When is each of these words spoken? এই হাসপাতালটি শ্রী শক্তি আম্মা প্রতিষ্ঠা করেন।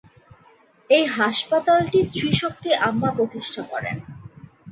এই 0.89 1.05
হাসপাতালটি 1.17 1.99
শ্রী 2.11 2.29
শক্তি 2.41 2.69
আম্মা 2.87 3.09
প্রতিষ্ঠা 3.17 3.63
করেন। 3.71 3.97